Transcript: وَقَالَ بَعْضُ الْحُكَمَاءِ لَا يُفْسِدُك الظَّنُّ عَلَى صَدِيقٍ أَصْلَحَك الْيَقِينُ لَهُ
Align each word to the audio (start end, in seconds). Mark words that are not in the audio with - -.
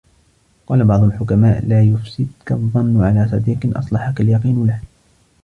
وَقَالَ 0.67 0.83
بَعْضُ 0.85 1.03
الْحُكَمَاءِ 1.03 1.65
لَا 1.67 1.83
يُفْسِدُك 1.83 2.51
الظَّنُّ 2.51 3.03
عَلَى 3.03 3.27
صَدِيقٍ 3.31 3.77
أَصْلَحَك 3.77 4.21
الْيَقِينُ 4.21 4.67
لَهُ 4.67 4.81